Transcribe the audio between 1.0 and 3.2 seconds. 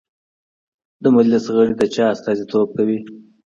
د مجلس غړي د چا استازیتوب کوي؟